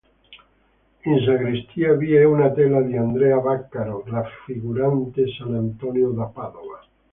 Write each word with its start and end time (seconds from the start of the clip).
In 1.03 1.19
sagrestia 1.23 1.93
vi 1.93 2.11
è 2.15 2.23
una 2.23 2.49
tela 2.51 2.81
di 2.81 2.97
Andrea 2.97 3.37
Vaccaro 3.37 4.03
raffigurante 4.07 5.27
"Sant'Antonio 5.37 6.09
da 6.09 6.25
Padova". 6.25 6.83